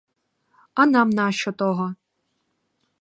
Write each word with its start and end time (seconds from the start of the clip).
А 0.79 0.81
нам 0.93 1.07
нащо 1.17 1.51
того? 1.59 1.87